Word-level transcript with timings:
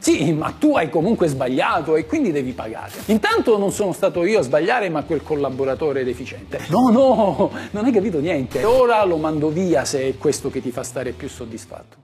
Sì, 0.00 0.32
ma 0.32 0.54
tu 0.56 0.76
hai 0.76 0.90
comunque 0.90 1.26
sbagliato 1.26 1.96
e 1.96 2.06
quindi 2.06 2.30
devi 2.30 2.52
pagare. 2.52 2.92
Intanto 3.06 3.58
non 3.58 3.72
sono 3.72 3.92
stato 3.92 4.24
io 4.24 4.38
a 4.38 4.42
sbagliare, 4.42 4.88
ma 4.90 5.02
quel 5.02 5.24
collaboratore 5.24 6.04
deficiente. 6.04 6.60
No, 6.68 6.88
no, 6.88 7.50
non 7.72 7.84
hai 7.84 7.90
capito 7.90 8.20
niente. 8.20 8.62
Ora 8.62 9.02
lo 9.02 9.16
mando 9.16 9.48
via 9.48 9.84
se 9.84 10.08
è 10.08 10.16
questo 10.16 10.50
che 10.50 10.62
ti 10.62 10.70
fa 10.70 10.84
stare 10.84 11.10
più 11.10 11.28
soddisfatto. 11.28 11.96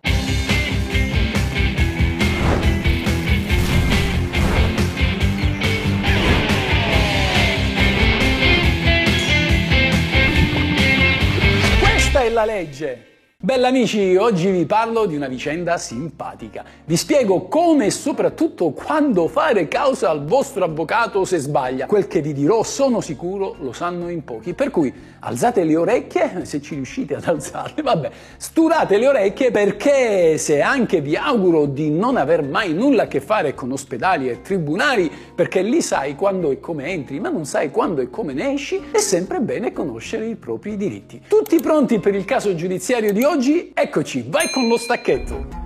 Questa 11.79 12.23
è 12.23 12.29
la 12.29 12.45
legge. 12.45 13.14
Bella 13.45 13.69
amici, 13.69 14.17
oggi 14.17 14.51
vi 14.51 14.65
parlo 14.65 15.05
di 15.05 15.17
una 15.17 15.29
vicenda 15.29 15.77
simpatica. 15.77 16.65
Vi 16.87 16.97
spiego 16.97 17.43
come 17.43 17.85
e 17.85 17.91
soprattutto 17.91 18.71
quando 18.71 19.29
fare 19.29 19.69
causa 19.69 20.09
al 20.09 20.25
vostro 20.25 20.65
avvocato 20.65 21.27
se 21.27 21.37
sbaglia. 21.37 21.85
Quel 21.85 22.07
che 22.07 22.23
vi 22.23 22.33
dirò, 22.33 22.63
sono 22.63 23.03
sicuro, 23.03 23.55
lo 23.61 23.75
sanno 23.75 24.09
in 24.09 24.25
pochi. 24.25 24.55
Per 24.55 24.71
cui 24.71 24.91
alzate 25.21 25.63
le 25.63 25.77
orecchie, 25.77 26.47
se 26.49 26.63
ci 26.63 26.75
riuscite 26.75 27.17
ad 27.17 27.25
alzarle, 27.27 27.83
vabbè, 27.83 28.11
sturate 28.39 28.97
le 28.97 29.09
orecchie 29.09 29.51
perché 29.51 30.39
se 30.39 30.63
anche 30.63 31.03
vi 31.03 31.15
auguro 31.15 31.67
di 31.67 31.91
non 31.91 32.17
aver 32.17 32.43
mai 32.45 32.73
nulla 32.73 33.03
a 33.03 33.09
che 33.09 33.21
fare 33.21 33.53
con 33.53 33.71
ospedali 33.71 34.31
e 34.31 34.41
tribunali, 34.41 35.13
perché 35.35 35.61
lì 35.61 35.83
sai 35.83 36.15
quando 36.15 36.51
e 36.51 36.61
come 36.61 36.87
entri, 36.87 37.21
ma 37.21 37.29
non 37.29 37.45
sai 37.45 37.71
quando 37.71 38.01
e 38.01 38.09
come 38.09 38.33
ne 38.33 38.55
esci, 38.55 38.81
è 38.91 39.01
sempre 39.01 39.41
bene 39.41 39.75
conoscere 39.75 40.25
i 40.25 40.37
propri 40.37 40.79
diritti. 40.79 41.21
Tutti 41.29 41.61
pronti 41.61 41.99
per 41.99 42.15
il 42.15 42.25
caso 42.25 42.55
giudiziario 42.55 43.13
di 43.13 43.23
oggi? 43.23 43.33
Oggi, 43.35 43.73
eccoci, 43.75 44.25
vai 44.29 44.49
con 44.49 44.69
lo 44.69 44.77
stacchetto! 44.77 45.63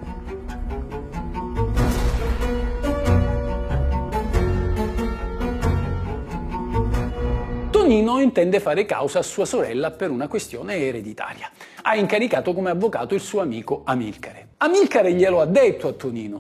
Tonino 7.71 8.21
intende 8.21 8.61
fare 8.61 8.87
causa 8.87 9.19
a 9.19 9.23
sua 9.23 9.45
sorella 9.45 9.91
per 9.91 10.11
una 10.11 10.29
questione 10.29 10.77
ereditaria. 10.77 11.51
Ha 11.83 11.95
incaricato 11.95 12.55
come 12.55 12.71
avvocato 12.71 13.15
il 13.15 13.21
suo 13.21 13.41
amico 13.41 13.83
Amilcare. 13.85 14.49
Amilcare 14.59 15.13
glielo 15.13 15.41
ha 15.41 15.47
detto 15.47 15.89
a 15.89 15.93
Tonino. 15.93 16.39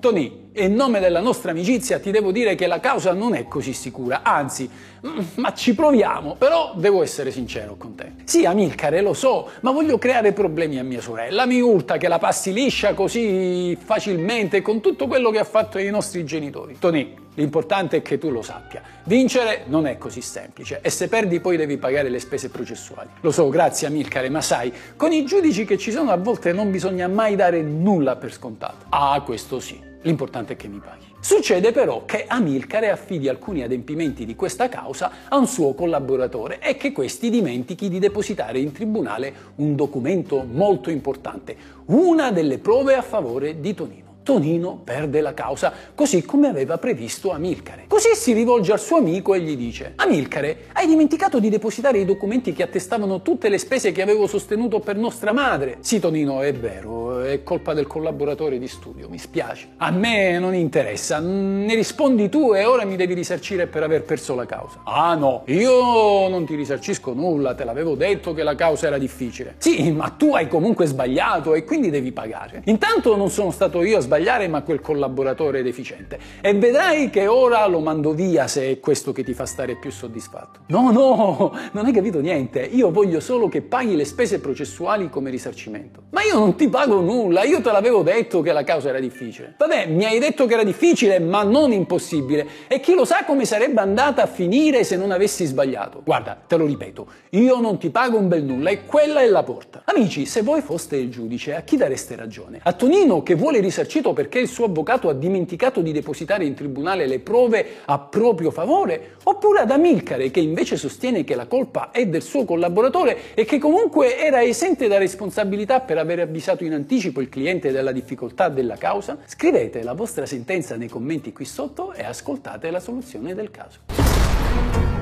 Toni, 0.58 0.64
in 0.64 0.74
nome 0.74 0.98
della 0.98 1.20
nostra 1.20 1.52
amicizia 1.52 2.00
ti 2.00 2.10
devo 2.10 2.32
dire 2.32 2.54
che 2.54 2.66
la 2.66 2.80
causa 2.80 3.12
non 3.12 3.34
è 3.34 3.46
così 3.46 3.72
sicura, 3.72 4.22
anzi, 4.22 4.68
mm, 5.06 5.18
ma 5.36 5.54
ci 5.54 5.74
proviamo, 5.74 6.34
però 6.36 6.72
devo 6.76 7.02
essere 7.02 7.30
sincero 7.30 7.76
con 7.76 7.94
te. 7.94 8.12
Sì, 8.24 8.44
Amilcare, 8.44 9.00
lo 9.00 9.14
so, 9.14 9.50
ma 9.60 9.70
voglio 9.70 9.98
creare 9.98 10.32
problemi 10.32 10.78
a 10.78 10.84
mia 10.84 11.00
sorella. 11.00 11.46
Mi 11.46 11.60
urta 11.60 11.96
che 11.96 12.08
la 12.08 12.18
passi 12.18 12.52
liscia 12.52 12.94
così 12.94 13.76
facilmente 13.82 14.60
con 14.60 14.80
tutto 14.80 15.06
quello 15.06 15.30
che 15.30 15.38
ha 15.38 15.44
fatto 15.44 15.78
i 15.78 15.88
nostri 15.90 16.24
genitori. 16.24 16.76
Toni, 16.78 17.26
L'importante 17.38 17.98
è 17.98 18.02
che 18.02 18.18
tu 18.18 18.30
lo 18.30 18.42
sappia. 18.42 18.82
Vincere 19.04 19.62
non 19.66 19.86
è 19.86 19.96
così 19.96 20.20
semplice 20.20 20.80
e 20.82 20.90
se 20.90 21.06
perdi 21.06 21.38
poi 21.38 21.56
devi 21.56 21.76
pagare 21.76 22.08
le 22.08 22.18
spese 22.18 22.48
processuali. 22.48 23.10
Lo 23.20 23.30
so, 23.30 23.48
grazie 23.48 23.86
Amilcare, 23.86 24.28
ma 24.28 24.40
sai, 24.40 24.72
con 24.96 25.12
i 25.12 25.24
giudici 25.24 25.64
che 25.64 25.78
ci 25.78 25.92
sono 25.92 26.10
a 26.10 26.16
volte 26.16 26.52
non 26.52 26.72
bisogna 26.72 27.06
mai 27.06 27.36
dare 27.36 27.62
nulla 27.62 28.16
per 28.16 28.32
scontato. 28.32 28.86
Ah, 28.88 29.22
questo 29.24 29.60
sì. 29.60 29.87
L'importante 30.02 30.52
è 30.52 30.56
che 30.56 30.68
mi 30.68 30.78
paghi. 30.78 31.06
Succede 31.20 31.72
però 31.72 32.04
che 32.04 32.24
Amilcare 32.26 32.90
affidi 32.90 33.28
alcuni 33.28 33.62
adempimenti 33.62 34.24
di 34.24 34.36
questa 34.36 34.68
causa 34.68 35.10
a 35.28 35.36
un 35.36 35.46
suo 35.46 35.74
collaboratore 35.74 36.60
e 36.60 36.76
che 36.76 36.92
questi 36.92 37.30
dimentichi 37.30 37.88
di 37.88 37.98
depositare 37.98 38.60
in 38.60 38.72
tribunale 38.72 39.32
un 39.56 39.74
documento 39.74 40.44
molto 40.48 40.90
importante, 40.90 41.56
una 41.86 42.30
delle 42.30 42.58
prove 42.58 42.94
a 42.94 43.02
favore 43.02 43.60
di 43.60 43.74
Tonino. 43.74 44.06
Tonino 44.28 44.78
perde 44.84 45.22
la 45.22 45.32
causa, 45.32 45.72
così 45.94 46.22
come 46.22 46.48
aveva 46.48 46.76
previsto 46.76 47.30
Amilcare. 47.30 47.86
Così 47.88 48.10
si 48.14 48.34
rivolge 48.34 48.72
al 48.72 48.78
suo 48.78 48.98
amico 48.98 49.32
e 49.32 49.40
gli 49.40 49.56
dice 49.56 49.94
Amilcare, 49.96 50.66
hai 50.74 50.86
dimenticato 50.86 51.40
di 51.40 51.48
depositare 51.48 52.00
i 52.00 52.04
documenti 52.04 52.52
che 52.52 52.62
attestavano 52.62 53.22
tutte 53.22 53.48
le 53.48 53.56
spese 53.56 53.90
che 53.90 54.02
avevo 54.02 54.26
sostenuto 54.26 54.80
per 54.80 54.96
nostra 54.96 55.32
madre. 55.32 55.78
Sì, 55.80 55.98
Tonino, 55.98 56.42
è 56.42 56.52
vero, 56.52 57.07
è 57.22 57.42
colpa 57.42 57.74
del 57.74 57.86
collaboratore 57.86 58.58
di 58.58 58.68
studio, 58.68 59.08
mi 59.08 59.18
spiace. 59.18 59.68
A 59.78 59.90
me 59.90 60.38
non 60.38 60.54
interessa, 60.54 61.18
ne 61.18 61.74
rispondi 61.74 62.28
tu 62.28 62.54
e 62.54 62.64
ora 62.64 62.84
mi 62.84 62.96
devi 62.96 63.14
risarcire 63.14 63.66
per 63.66 63.82
aver 63.82 64.02
perso 64.02 64.34
la 64.34 64.46
causa. 64.46 64.80
Ah 64.84 65.14
no, 65.14 65.42
io 65.46 66.28
non 66.28 66.44
ti 66.44 66.54
risarcisco 66.54 67.12
nulla, 67.12 67.54
te 67.54 67.64
l'avevo 67.64 67.94
detto 67.94 68.34
che 68.34 68.42
la 68.42 68.54
causa 68.54 68.86
era 68.86 68.98
difficile. 68.98 69.54
Sì, 69.58 69.90
ma 69.92 70.08
tu 70.10 70.34
hai 70.34 70.48
comunque 70.48 70.86
sbagliato 70.86 71.54
e 71.54 71.64
quindi 71.64 71.90
devi 71.90 72.12
pagare. 72.12 72.62
Intanto 72.64 73.16
non 73.16 73.30
sono 73.30 73.50
stato 73.50 73.82
io 73.82 73.98
a 73.98 74.00
sbagliare 74.00 74.48
ma 74.48 74.62
quel 74.62 74.80
collaboratore 74.80 75.62
deficiente. 75.62 76.18
E 76.40 76.54
vedrai 76.54 77.10
che 77.10 77.26
ora 77.26 77.66
lo 77.66 77.80
mando 77.80 78.12
via 78.12 78.46
se 78.46 78.70
è 78.70 78.80
questo 78.80 79.12
che 79.12 79.24
ti 79.24 79.34
fa 79.34 79.46
stare 79.46 79.76
più 79.76 79.90
soddisfatto. 79.90 80.60
No, 80.66 80.90
no, 80.90 81.52
non 81.72 81.86
hai 81.86 81.92
capito 81.92 82.20
niente. 82.20 82.60
Io 82.60 82.90
voglio 82.90 83.20
solo 83.20 83.48
che 83.48 83.62
paghi 83.62 83.96
le 83.96 84.04
spese 84.04 84.40
processuali 84.40 85.08
come 85.08 85.30
risarcimento. 85.30 86.02
Ma 86.10 86.22
io 86.22 86.38
non 86.38 86.54
ti 86.56 86.68
pago 86.68 87.00
nulla, 87.08 87.44
io 87.44 87.62
te 87.62 87.72
l'avevo 87.72 88.02
detto 88.02 88.42
che 88.42 88.52
la 88.52 88.64
causa 88.64 88.90
era 88.90 89.00
difficile. 89.00 89.54
Vabbè, 89.56 89.86
mi 89.86 90.04
hai 90.04 90.18
detto 90.18 90.44
che 90.44 90.52
era 90.52 90.62
difficile, 90.62 91.18
ma 91.18 91.42
non 91.42 91.72
impossibile. 91.72 92.46
E 92.68 92.80
chi 92.80 92.94
lo 92.94 93.06
sa 93.06 93.24
come 93.24 93.46
sarebbe 93.46 93.80
andata 93.80 94.22
a 94.22 94.26
finire 94.26 94.84
se 94.84 94.96
non 94.96 95.10
avessi 95.10 95.46
sbagliato. 95.46 96.02
Guarda, 96.04 96.38
te 96.46 96.56
lo 96.56 96.66
ripeto, 96.66 97.06
io 97.30 97.60
non 97.60 97.78
ti 97.78 97.88
pago 97.88 98.18
un 98.18 98.28
bel 98.28 98.44
nulla 98.44 98.68
e 98.68 98.84
quella 98.84 99.20
è 99.20 99.26
la 99.26 99.42
porta. 99.42 99.82
Amici, 99.86 100.26
se 100.26 100.42
voi 100.42 100.60
foste 100.60 100.96
il 100.96 101.10
giudice, 101.10 101.54
a 101.54 101.62
chi 101.62 101.76
dareste 101.78 102.14
ragione? 102.14 102.60
A 102.62 102.72
Tonino 102.74 103.22
che 103.22 103.34
vuole 103.34 103.60
risarcito 103.60 104.12
perché 104.12 104.38
il 104.38 104.48
suo 104.48 104.66
avvocato 104.66 105.08
ha 105.08 105.14
dimenticato 105.14 105.80
di 105.80 105.92
depositare 105.92 106.44
in 106.44 106.54
tribunale 106.54 107.06
le 107.06 107.20
prove 107.20 107.66
a 107.86 107.98
proprio 107.98 108.50
favore, 108.50 109.16
oppure 109.24 109.60
ad 109.60 109.70
Amilcare 109.70 110.30
che 110.30 110.40
invece 110.40 110.76
sostiene 110.76 111.24
che 111.24 111.34
la 111.34 111.46
colpa 111.46 111.90
è 111.90 112.06
del 112.06 112.22
suo 112.22 112.44
collaboratore 112.44 113.34
e 113.34 113.44
che 113.46 113.58
comunque 113.58 114.18
era 114.18 114.42
esente 114.42 114.88
da 114.88 114.98
responsabilità 114.98 115.80
per 115.80 115.96
aver 115.96 116.20
avvisato 116.20 116.64
in 116.64 116.74
anticipo 116.98 117.20
il 117.20 117.28
cliente 117.28 117.70
della 117.70 117.92
difficoltà 117.92 118.48
della 118.48 118.76
causa? 118.76 119.18
Scrivete 119.24 119.84
la 119.84 119.92
vostra 119.92 120.26
sentenza 120.26 120.76
nei 120.76 120.88
commenti 120.88 121.32
qui 121.32 121.44
sotto 121.44 121.92
e 121.92 122.02
ascoltate 122.02 122.70
la 122.70 122.80
soluzione 122.80 123.34
del 123.34 123.52
caso. 123.52 124.97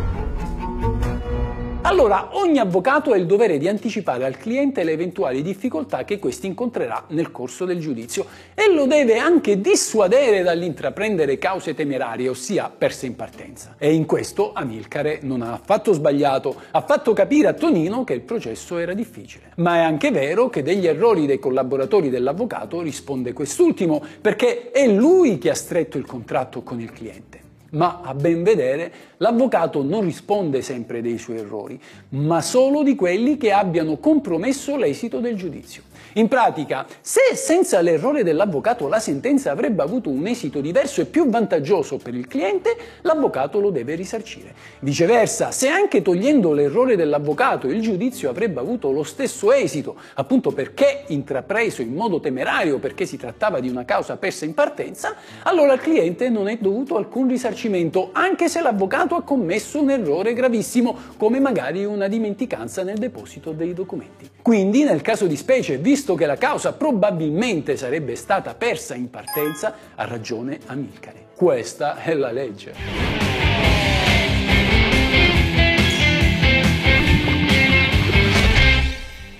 Allora, 1.86 2.30
ogni 2.32 2.58
avvocato 2.58 3.12
ha 3.12 3.16
il 3.16 3.26
dovere 3.26 3.58
di 3.58 3.68
anticipare 3.68 4.24
al 4.24 4.36
cliente 4.36 4.82
le 4.82 4.90
eventuali 4.90 5.40
difficoltà 5.40 6.02
che 6.02 6.18
questi 6.18 6.48
incontrerà 6.48 7.04
nel 7.10 7.30
corso 7.30 7.64
del 7.64 7.78
giudizio 7.78 8.26
e 8.56 8.72
lo 8.72 8.86
deve 8.86 9.18
anche 9.18 9.60
dissuadere 9.60 10.42
dall'intraprendere 10.42 11.38
cause 11.38 11.74
temerarie, 11.74 12.28
ossia 12.28 12.72
perse 12.76 13.06
in 13.06 13.14
partenza. 13.14 13.76
E 13.78 13.94
in 13.94 14.04
questo 14.04 14.52
Amilcare 14.52 15.20
non 15.22 15.42
ha 15.42 15.52
affatto 15.52 15.92
sbagliato, 15.92 16.60
ha 16.72 16.80
fatto 16.80 17.12
capire 17.12 17.46
a 17.46 17.52
Tonino 17.52 18.02
che 18.02 18.14
il 18.14 18.22
processo 18.22 18.78
era 18.78 18.92
difficile. 18.92 19.52
Ma 19.58 19.76
è 19.76 19.82
anche 19.82 20.10
vero 20.10 20.48
che 20.48 20.64
degli 20.64 20.88
errori 20.88 21.24
dei 21.24 21.38
collaboratori 21.38 22.10
dell'avvocato 22.10 22.80
risponde 22.80 23.32
quest'ultimo, 23.32 24.02
perché 24.20 24.72
è 24.72 24.88
lui 24.88 25.38
che 25.38 25.50
ha 25.50 25.54
stretto 25.54 25.98
il 25.98 26.04
contratto 26.04 26.64
con 26.64 26.80
il 26.80 26.90
cliente 26.90 27.44
ma 27.70 28.00
a 28.02 28.14
ben 28.14 28.42
vedere 28.42 28.92
l'avvocato 29.18 29.82
non 29.82 30.02
risponde 30.02 30.62
sempre 30.62 31.02
dei 31.02 31.18
suoi 31.18 31.38
errori, 31.38 31.80
ma 32.10 32.40
solo 32.40 32.82
di 32.82 32.94
quelli 32.94 33.36
che 33.36 33.52
abbiano 33.52 33.98
compromesso 33.98 34.76
l'esito 34.76 35.20
del 35.20 35.36
giudizio. 35.36 35.82
In 36.18 36.28
pratica, 36.28 36.86
se 37.02 37.34
senza 37.34 37.82
l'errore 37.82 38.22
dell'avvocato 38.22 38.88
la 38.88 38.98
sentenza 38.98 39.50
avrebbe 39.50 39.82
avuto 39.82 40.08
un 40.08 40.26
esito 40.26 40.62
diverso 40.62 41.02
e 41.02 41.04
più 41.04 41.28
vantaggioso 41.28 41.98
per 41.98 42.14
il 42.14 42.26
cliente, 42.26 42.74
l'avvocato 43.02 43.60
lo 43.60 43.68
deve 43.68 43.94
risarcire. 43.96 44.54
Viceversa, 44.78 45.50
se 45.50 45.68
anche 45.68 46.00
togliendo 46.00 46.54
l'errore 46.54 46.96
dell'avvocato 46.96 47.66
il 47.66 47.82
giudizio 47.82 48.30
avrebbe 48.30 48.60
avuto 48.60 48.92
lo 48.92 49.02
stesso 49.02 49.52
esito, 49.52 49.96
appunto 50.14 50.52
perché 50.52 51.02
intrapreso 51.08 51.82
in 51.82 51.92
modo 51.92 52.18
temerario 52.18 52.78
perché 52.78 53.04
si 53.04 53.18
trattava 53.18 53.60
di 53.60 53.68
una 53.68 53.84
causa 53.84 54.16
persa 54.16 54.46
in 54.46 54.54
partenza, 54.54 55.16
allora 55.42 55.72
al 55.72 55.80
cliente 55.80 56.30
non 56.30 56.48
è 56.48 56.56
dovuto 56.58 56.96
alcun 56.96 57.28
risarcimento, 57.28 58.08
anche 58.12 58.48
se 58.48 58.62
l'avvocato 58.62 59.16
ha 59.16 59.22
commesso 59.22 59.82
un 59.82 59.90
errore 59.90 60.32
gravissimo, 60.32 60.96
come 61.18 61.40
magari 61.40 61.84
una 61.84 62.08
dimenticanza 62.08 62.82
nel 62.82 62.96
deposito 62.96 63.52
dei 63.52 63.74
documenti. 63.74 64.30
Quindi, 64.40 64.84
nel 64.84 65.02
caso 65.02 65.26
di 65.26 65.36
specie, 65.36 65.76
visto 65.76 66.05
visto 66.06 66.14
che 66.14 66.26
la 66.26 66.36
causa 66.36 66.72
probabilmente 66.72 67.76
sarebbe 67.76 68.14
stata 68.14 68.54
persa 68.54 68.94
in 68.94 69.10
partenza, 69.10 69.74
ha 69.96 70.04
ragione 70.04 70.60
Amilcare. 70.66 71.30
Questa 71.34 71.96
è 71.96 72.14
la 72.14 72.30
legge. 72.30 72.74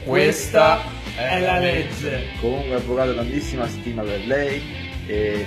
Questa 0.04 0.80
è 1.16 1.40
la 1.40 1.58
legge. 1.60 2.24
Comunque 2.40 2.74
avvocato, 2.74 3.14
tantissima 3.14 3.68
stima 3.68 4.02
per 4.02 4.26
lei 4.26 4.60
e 5.06 5.46